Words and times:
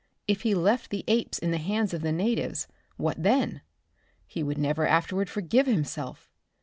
If 0.27 0.41
he 0.41 0.55
left 0.55 0.89
the 0.89 1.03
apes 1.07 1.37
in 1.37 1.51
the 1.51 1.59
hands 1.59 1.93
of 1.93 2.01
the 2.01 2.11
natives, 2.11 2.67
what 2.97 3.21
then? 3.21 3.61
He 4.25 4.41
would 4.41 4.57
never 4.57 4.87
afterward 4.87 5.29
forgive 5.29 5.67
himself. 5.67 6.27